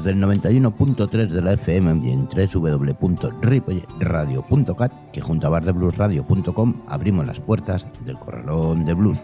[0.00, 7.38] desde el 91.3 de la FM y en www.ripoyradio.cat, que junto a bardebluesradio.com abrimos las
[7.40, 9.22] puertas del corralón de blues.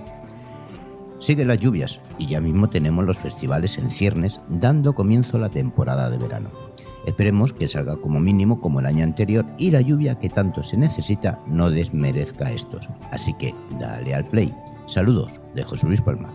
[1.19, 5.49] Siguen las lluvias y ya mismo tenemos los festivales en ciernes, dando comienzo a la
[5.49, 6.51] temporada de verano.
[7.07, 10.77] Esperemos que salga como mínimo como el año anterior y la lluvia que tanto se
[10.77, 12.91] necesita no desmerezca estos.
[13.13, 14.55] Así que dale al play.
[14.87, 16.31] Saludos de José Luis Palma.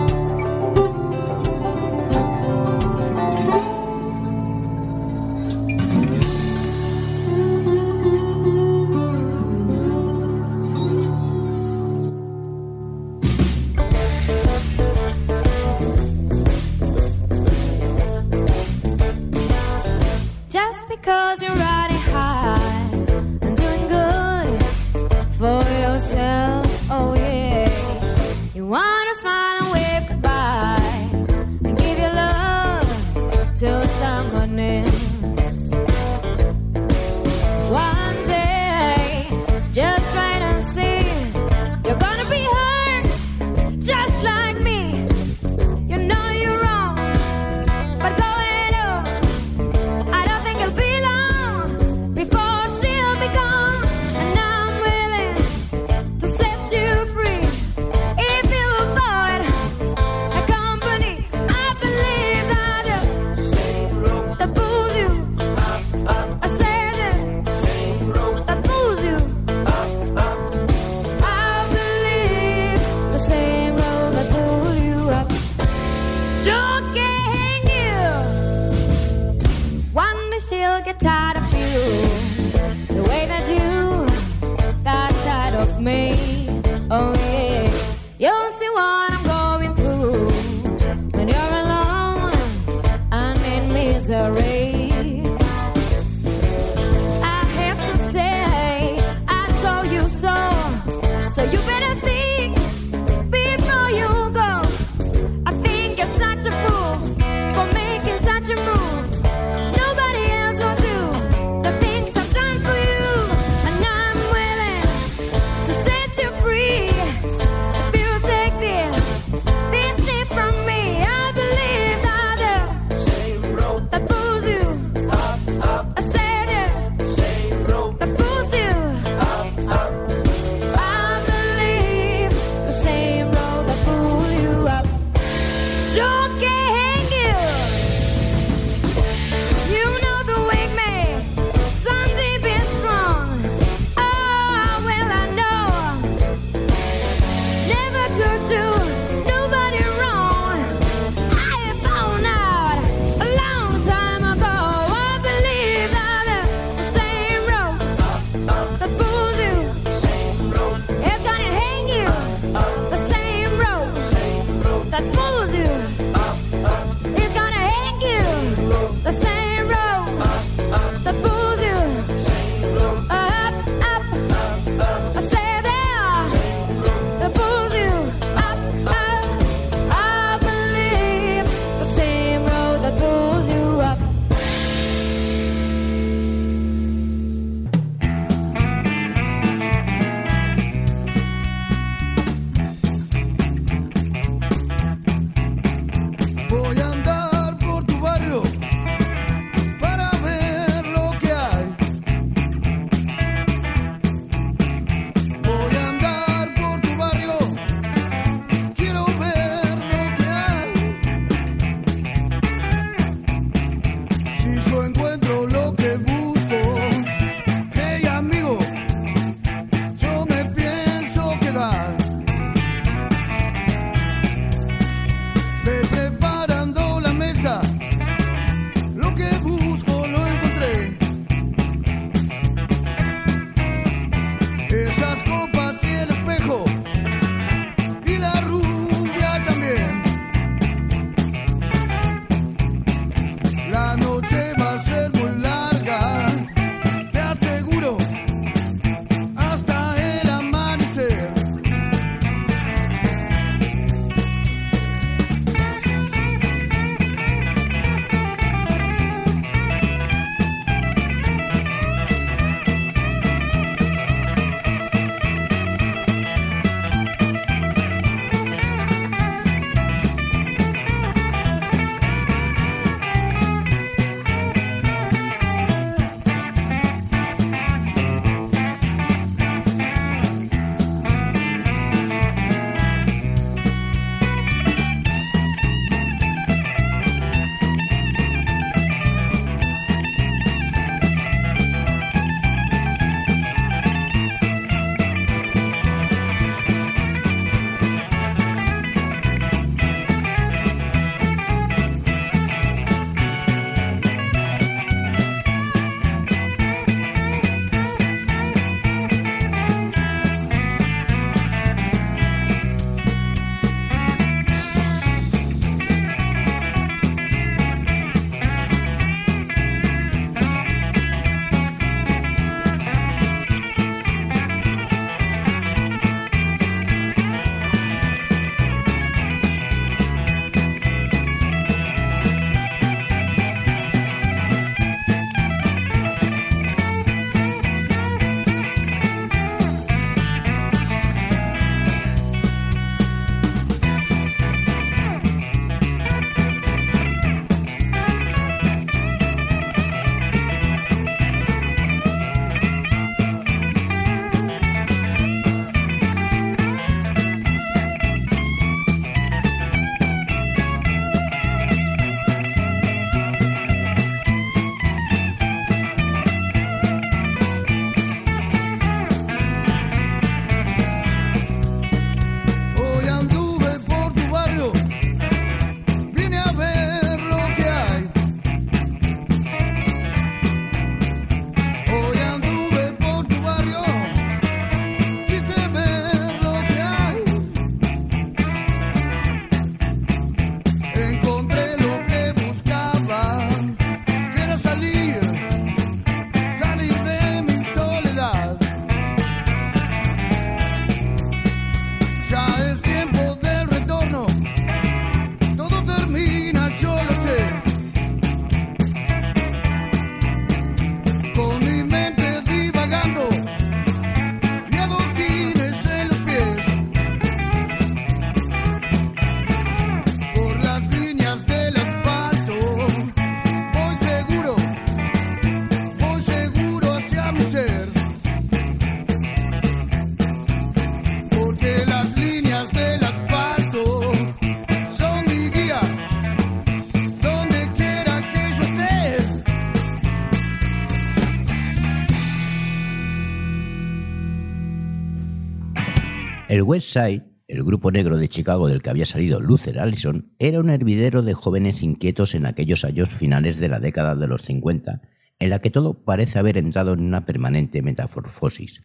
[446.62, 450.60] El West Side, el grupo negro de Chicago del que había salido Luther Allison, era
[450.60, 455.02] un hervidero de jóvenes inquietos en aquellos años finales de la década de los 50,
[455.40, 458.84] en la que todo parece haber entrado en una permanente metamorfosis.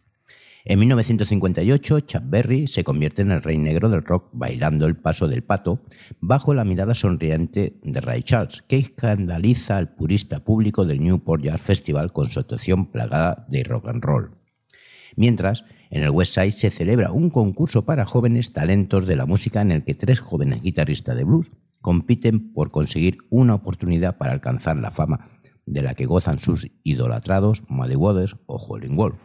[0.65, 5.27] En 1958, Chuck Berry se convierte en el rey negro del rock bailando el paso
[5.27, 5.83] del pato
[6.19, 11.61] bajo la mirada sonriente de Ray Charles, que escandaliza al purista público del Newport Jazz
[11.61, 14.36] Festival con su actuación plagada de rock and roll.
[15.17, 19.61] Mientras, en el West Side se celebra un concurso para jóvenes talentos de la música
[19.61, 24.77] en el que tres jóvenes guitarristas de blues compiten por conseguir una oportunidad para alcanzar
[24.77, 25.27] la fama
[25.65, 29.17] de la que gozan sus idolatrados Muddy Waters o Howlin' Wolf.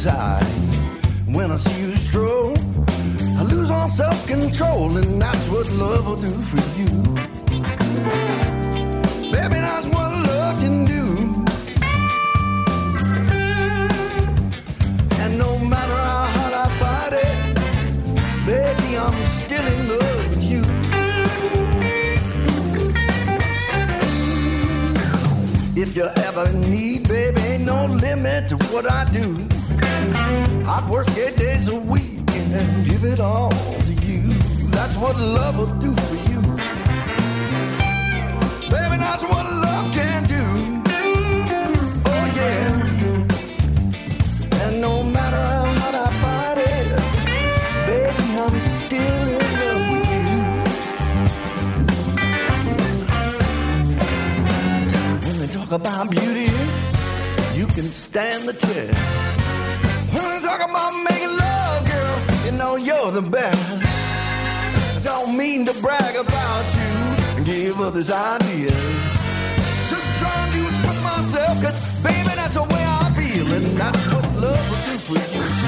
[0.00, 0.44] Inside.
[1.26, 2.56] When I see you stroll,
[3.38, 6.88] I lose all self control, and that's what love will do for you.
[9.30, 11.04] Baby, that's what love can do.
[15.22, 17.36] And no matter how hard I fight it,
[18.46, 20.62] baby, I'm still in love with you.
[25.82, 29.59] If you ever need, baby, no limit to what I do.
[30.72, 34.22] I'd work eight days a week and give it all to you.
[34.70, 36.40] That's what love will do for you.
[38.70, 40.44] Baby, that's what love can do.
[42.06, 42.86] Oh, yeah.
[44.62, 46.88] And no matter how hard I fight it,
[47.88, 50.40] baby, I'm still in love with you.
[55.26, 56.52] When they talk about beauty,
[57.58, 59.19] you can stand the test.
[60.80, 65.04] About making love, girl, you know you're the best.
[65.04, 68.72] Don't mean to brag about you and give others ideas.
[69.90, 74.24] Just trying to express myself, cause baby, that's the way I feel, and that's what
[74.36, 75.59] love will do for you.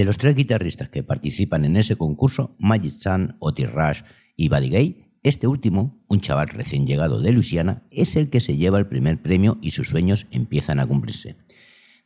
[0.00, 4.00] De los tres guitarristas que participan en ese concurso, Magic Chan, Otis Rush
[4.34, 8.56] y Buddy Gay, este último, un chaval recién llegado de Luisiana, es el que se
[8.56, 11.36] lleva el primer premio y sus sueños empiezan a cumplirse.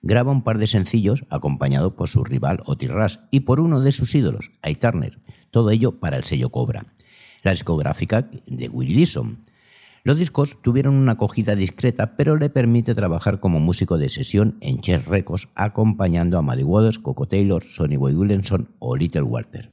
[0.02, 3.92] Graba un par de sencillos acompañado por su rival Otis Rush y por uno de
[3.92, 5.20] sus ídolos, Ike Turner,
[5.52, 6.92] todo ello para el sello Cobra,
[7.44, 9.38] la discográfica de Willie Dixon.
[10.06, 14.82] Los discos tuvieron una acogida discreta, pero le permite trabajar como músico de sesión en
[14.82, 19.70] Chess Records, acompañando a Muddy Waters, Coco Taylor, Sonny Boy Williamson o Little Walter.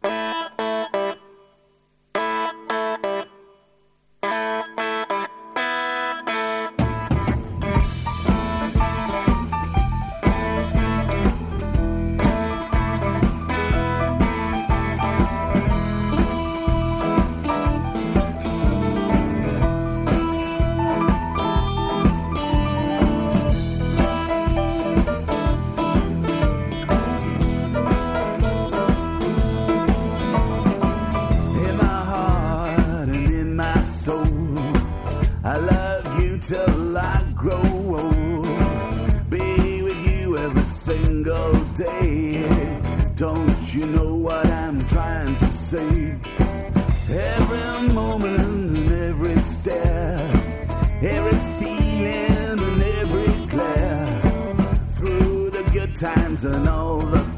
[43.21, 46.15] Don't you know what I'm trying to say?
[47.13, 50.31] Every moment and every stare,
[51.03, 54.21] every feeling and every glare,
[54.95, 57.30] through the good times and all the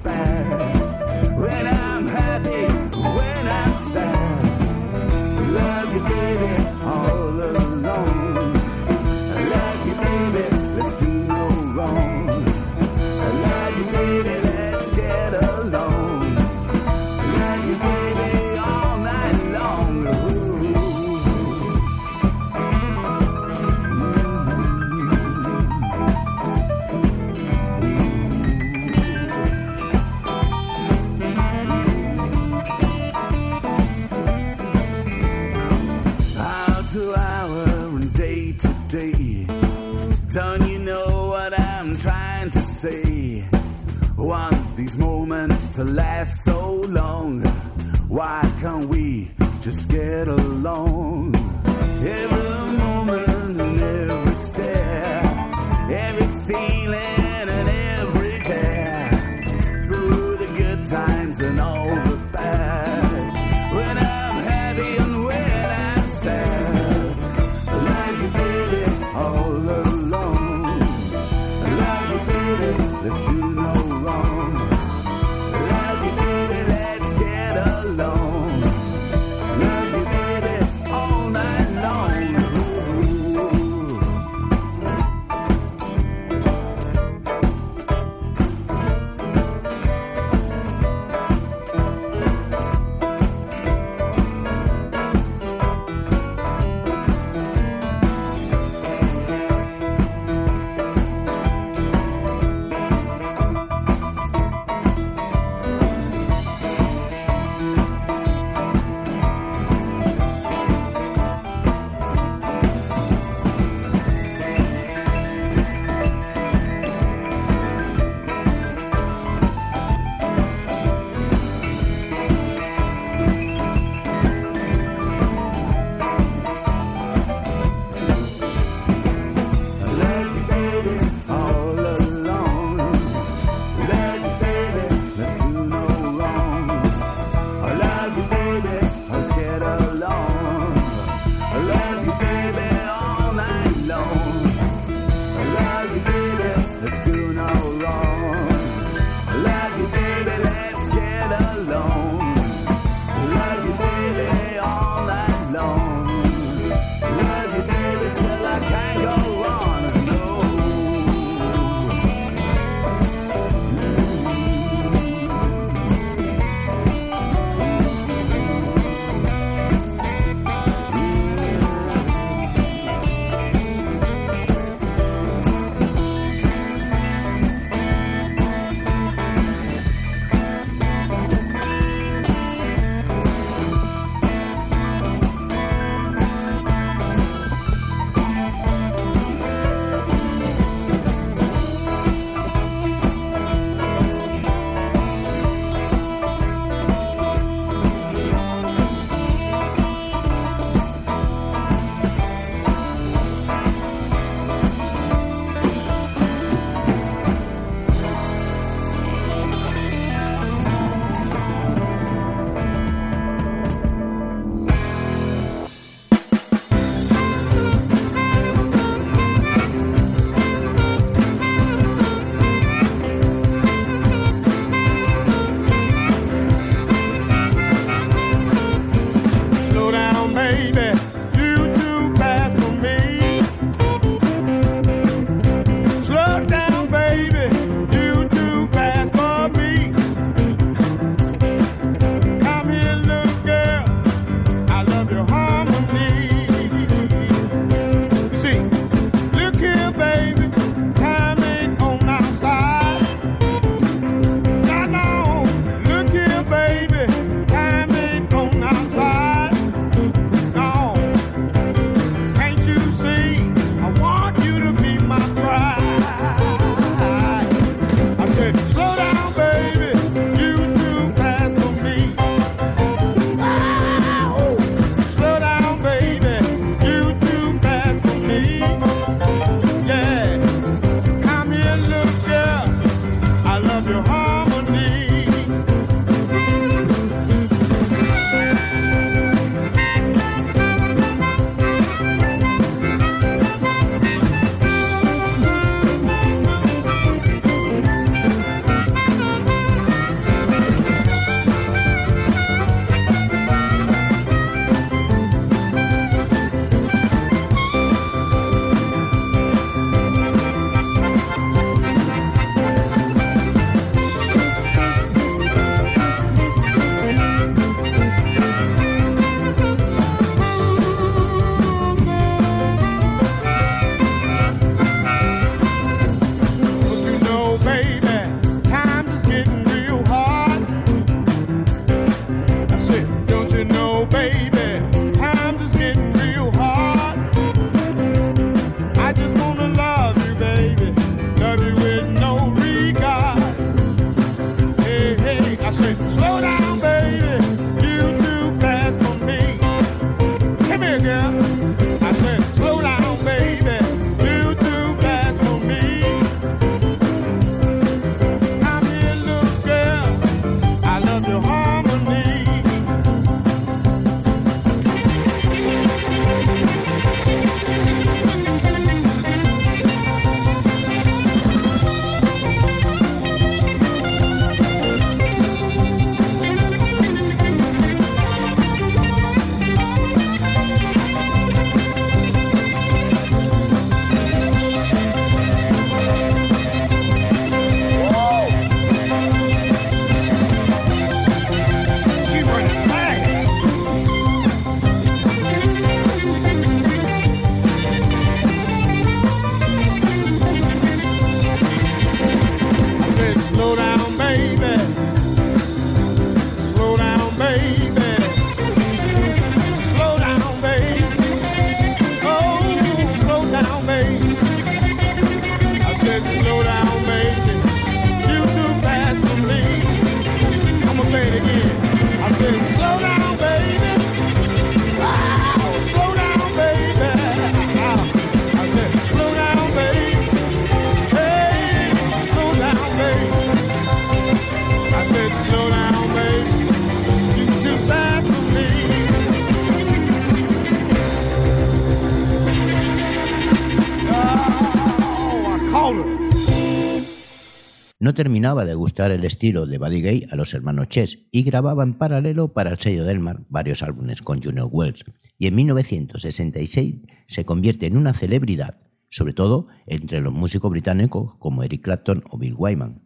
[448.13, 452.54] Terminaba de gustar el estilo de Buddy a los hermanos Chess y grababa en paralelo
[452.54, 455.04] para el sello Delmar varios álbumes con Junior Wells
[455.39, 458.78] y en 1966 se convierte en una celebridad,
[459.10, 463.02] sobre todo entre los músicos británicos como Eric Clapton o Bill Wyman.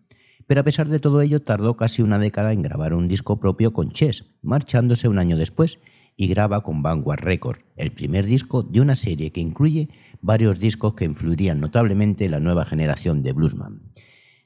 [0.46, 3.72] Pero a pesar de todo ello tardó casi una década en grabar un disco propio
[3.72, 5.80] con Chess, marchándose un año después
[6.18, 9.88] y graba con Vanguard Records, el primer disco de una serie que incluye
[10.22, 13.87] varios discos que influirían notablemente en la nueva generación de bluesman.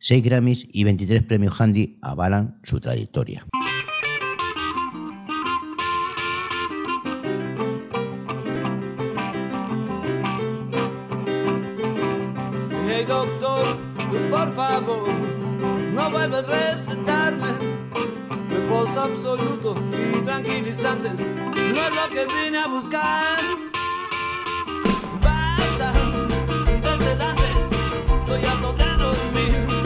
[0.04, 3.46] Seis Grammys y 23 premios Handy avalan su trayectoria.
[12.88, 13.78] Hey doctor,
[14.32, 15.14] por favor,
[15.94, 17.50] no vuelvas a recetarme
[18.50, 21.20] reposo absoluto y tranquilizantes.
[21.20, 23.44] No es lo que vine a buscar.
[25.22, 25.94] Basta
[26.82, 27.66] de sedantes,
[28.20, 29.81] estoy harto de dormir.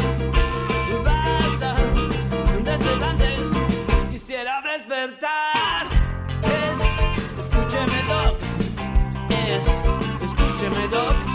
[10.86, 11.35] it up.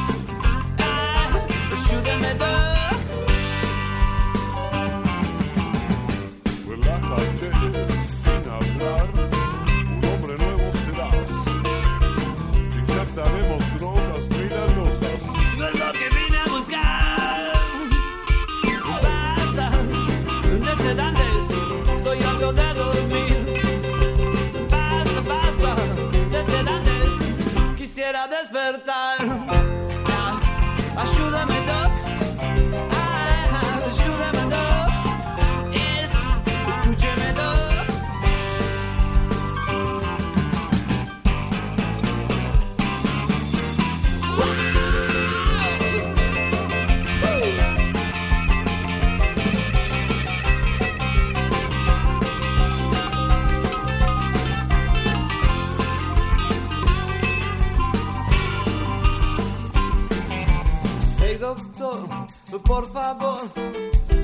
[62.70, 63.40] Por favor,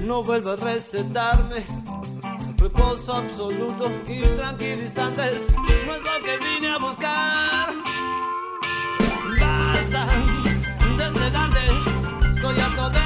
[0.04, 1.66] no vuelva a recetarme
[2.56, 5.48] reposo absoluto y tranquilizantes.
[5.84, 7.74] No es lo que vine a buscar.
[9.40, 10.06] Basta
[10.96, 11.72] de sedantes,
[12.36, 13.05] estoy harto de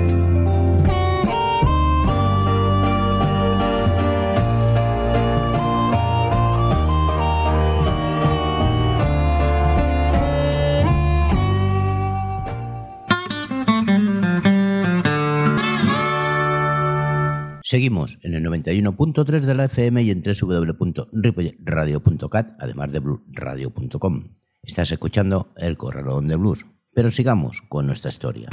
[17.71, 24.33] Seguimos en el 91.3 de la FM y en www.ripoyradio.cat, además de bluesradio.com.
[24.61, 28.49] Estás escuchando El Corralón de Blues, pero sigamos con nuestra historia.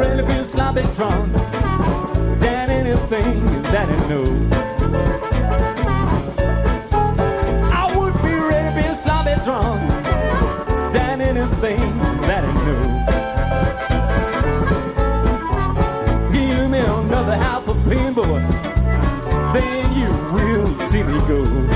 [0.00, 1.30] Really be sloppy drunk
[2.40, 4.24] than anything that I know.
[7.70, 9.80] I would be really be sloppy drunk
[10.94, 11.98] than anything
[12.28, 12.82] that I know.
[16.32, 18.40] Give me another half of pain, boy,
[19.52, 21.69] then you will see me go.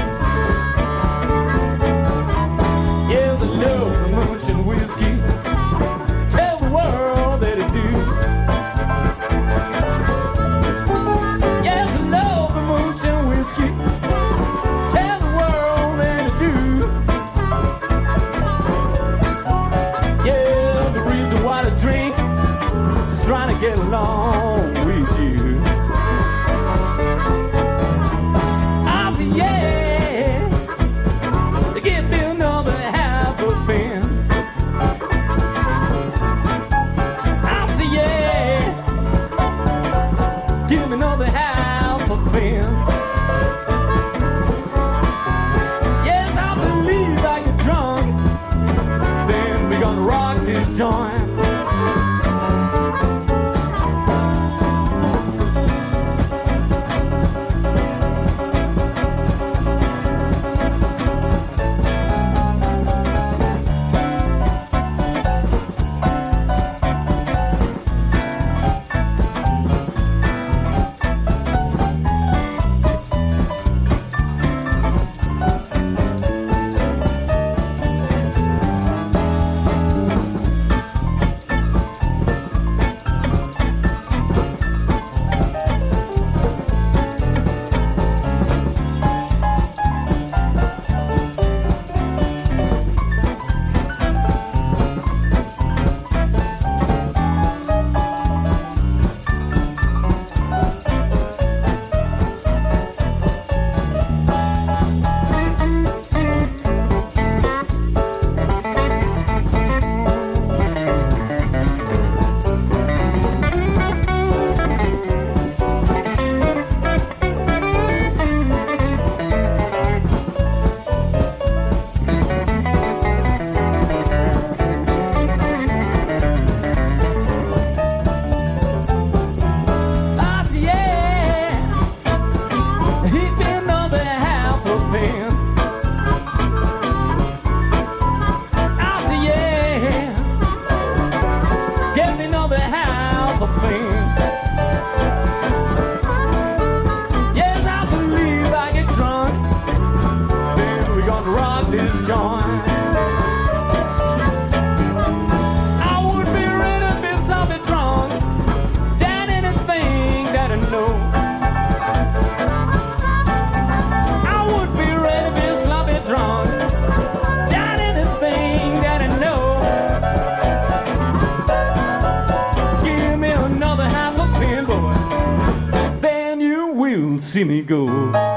[177.49, 178.35] See.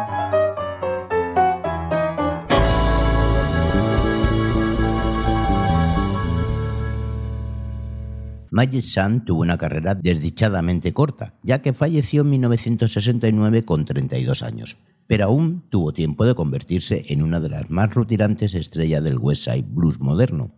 [8.58, 14.78] Magic Sun tuvo una carrera desdichadamente corta, ya que falleció en 1969 con 32 años,
[15.06, 19.44] pero aún tuvo tiempo de convertirse en una de las más rutilantes estrellas del West
[19.44, 20.56] Side Blues moderno.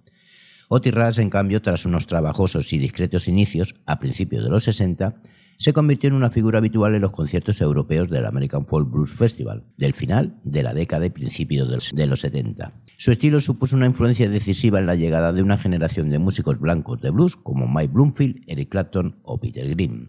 [0.69, 5.15] Otis Rush, en cambio, tras unos trabajosos y discretos inicios, a principios de los 60,
[5.59, 9.65] se convirtió en una figura habitual en los conciertos europeos del American Folk Blues Festival,
[9.77, 12.71] del final de la década y principios de los- de los 70.
[12.97, 17.01] Su estilo supuso una influencia decisiva en la llegada de una generación de músicos blancos
[17.01, 20.05] de blues como Mike Bloomfield, Eric Clapton o Peter Green.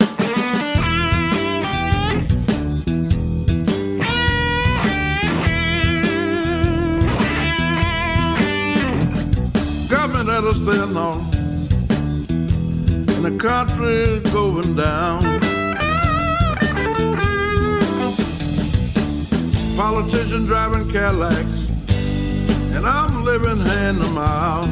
[13.22, 15.22] And the country's going down.
[19.76, 21.36] Politicians driving Cadillacs,
[22.74, 24.70] and I'm living hand to mouth.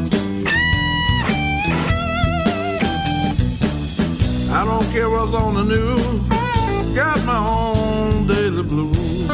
[4.51, 6.23] I don't care what's on the news,
[6.97, 9.29] got my own daily blues.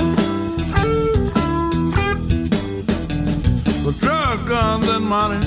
[3.87, 5.39] With drug, guns, and money,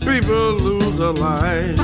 [0.00, 1.78] people lose their lives.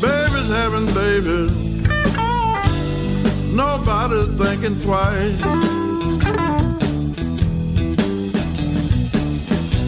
[0.00, 1.52] Babies having babies,
[3.54, 5.40] nobody's thinking twice.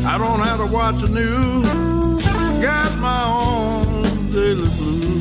[0.07, 1.67] I don't have to watch the news,
[2.63, 5.16] got my own daily blues.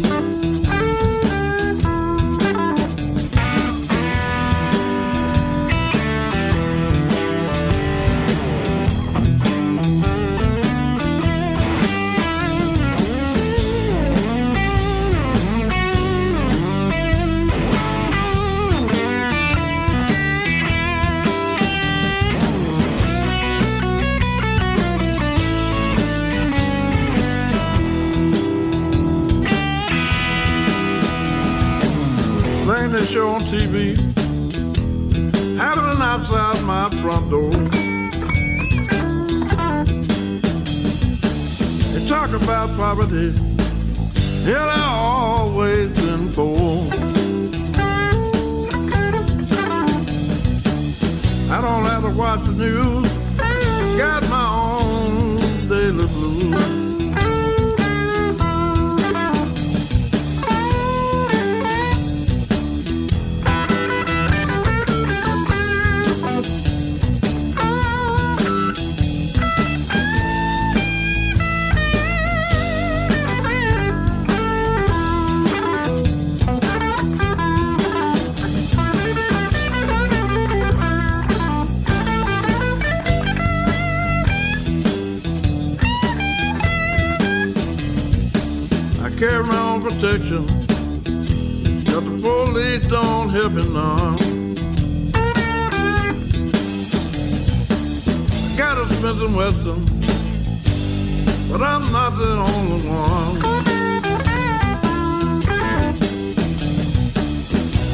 [101.58, 103.38] But I'm not the only one.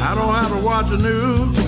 [0.02, 1.61] I don't have to watch the news.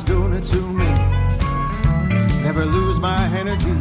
[0.00, 2.42] Chicago's doing it to me.
[2.42, 3.72] Never lose my energy.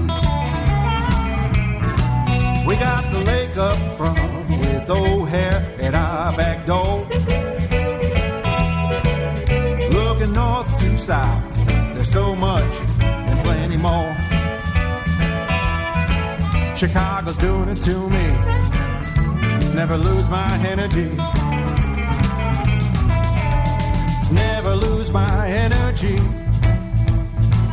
[2.67, 7.05] We got the lake up front with O'Hare at our back door.
[9.91, 11.43] Looking north to south,
[11.93, 14.15] there's so much and plenty more.
[16.76, 18.28] Chicago's doing it to me.
[19.74, 21.11] Never lose my energy.
[24.32, 26.17] Never lose my energy.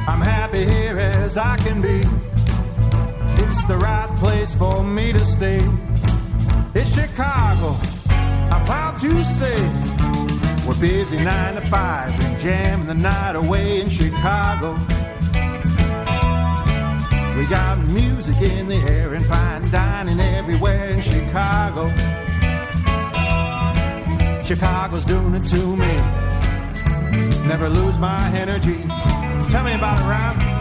[0.09, 2.03] I'm happy here as I can be.
[3.43, 5.63] It's the right place for me to stay.
[6.75, 7.77] It's Chicago.
[8.09, 9.57] I'm proud to say
[10.67, 14.73] we're busy nine to five and jamming the night away in Chicago.
[17.37, 21.89] We got music in the air and fine dining everywhere in Chicago.
[24.43, 26.26] Chicago's doing it to me.
[27.47, 28.83] Never lose my energy.
[29.51, 30.56] Tell me about it, Ryan.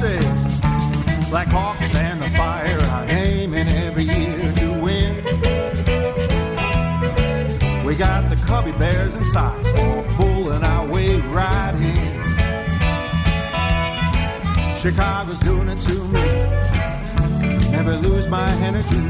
[0.00, 0.20] Say.
[1.30, 5.16] Black Hawks and the fire aiming every year to win.
[7.84, 9.68] We got the Cubby Bears and Sox
[10.16, 12.12] pulling our way right in.
[14.76, 16.22] Chicago's doing it to me.
[17.70, 19.00] Never lose my energy.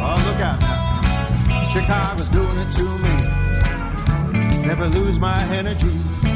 [0.00, 1.62] Oh, look out now.
[1.72, 4.66] Chicago's doing it to me.
[4.66, 5.88] Never lose my energy.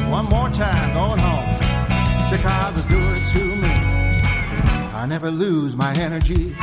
[0.09, 1.72] One more time, going home.
[4.95, 6.55] I never lose my energy.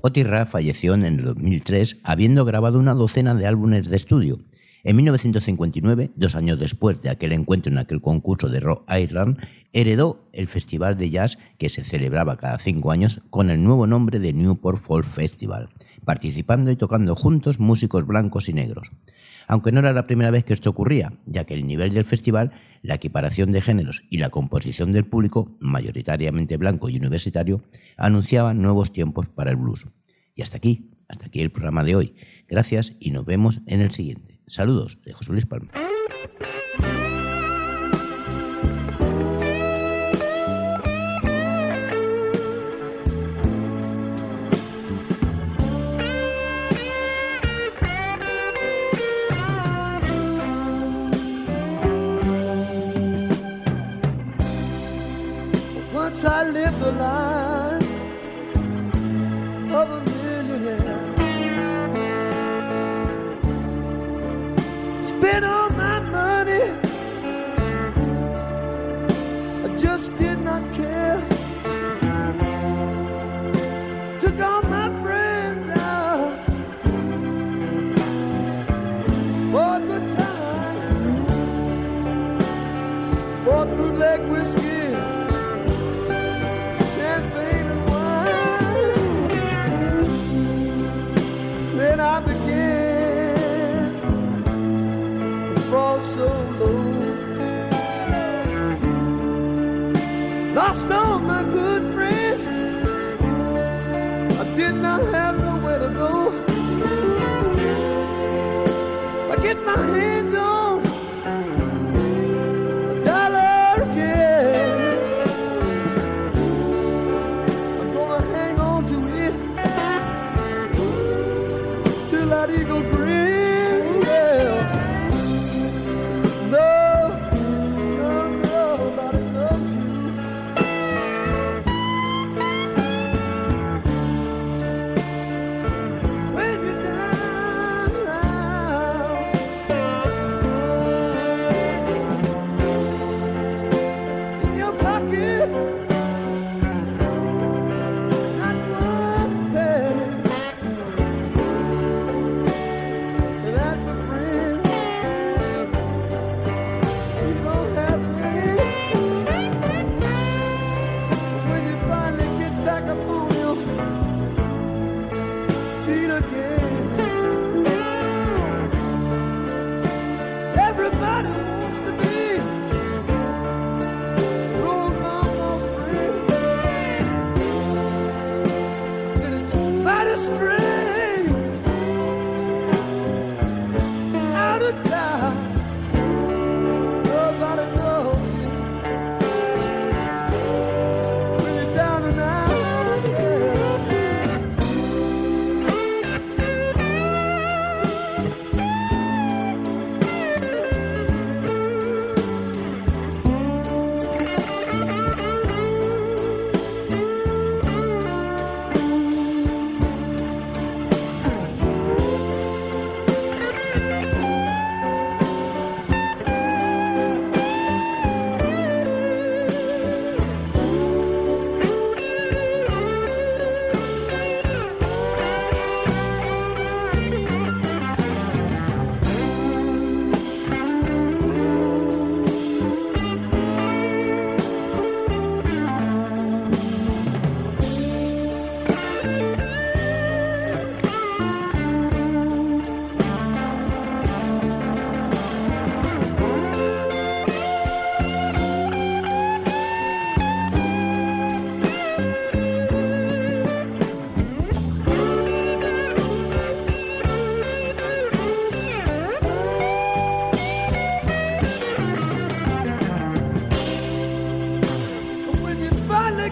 [0.00, 4.38] Otis Ruff falleció en el 2003 habiendo grabado una docena de álbumes de estudio.
[4.82, 9.38] En 1959, dos años después de aquel encuentro en aquel concurso de Rock Island,
[9.72, 14.18] heredó el festival de jazz que se celebraba cada cinco años con el nuevo nombre
[14.18, 15.70] de Newport Folk Festival,
[16.04, 18.90] participando y tocando juntos músicos blancos y negros.
[19.46, 22.52] Aunque no era la primera vez que esto ocurría, ya que el nivel del festival,
[22.82, 27.62] la equiparación de géneros y la composición del público, mayoritariamente blanco y universitario,
[27.96, 29.86] anunciaban nuevos tiempos para el blues.
[30.34, 32.14] Y hasta aquí, hasta aquí el programa de hoy.
[32.48, 34.40] Gracias y nos vemos en el siguiente.
[34.46, 35.72] Saludos de José Luis Palma.
[56.80, 57.82] the life
[59.72, 61.14] of a millionaire.
[65.02, 65.63] Spin on.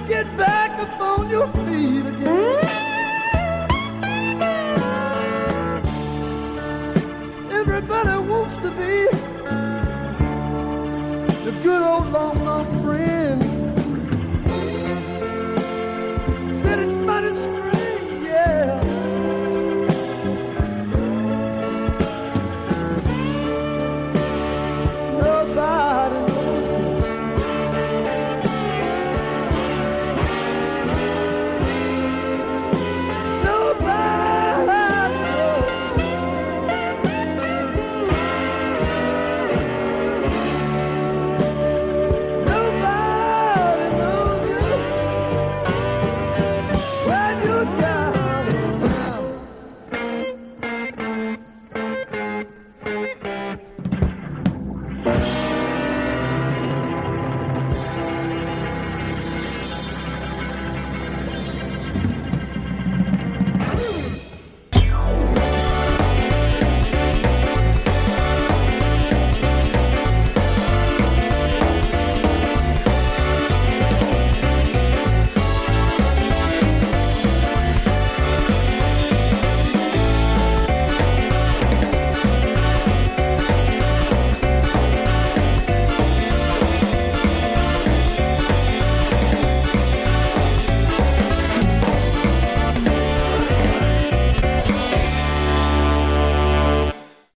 [0.08, 2.61] Get back up on your feet again.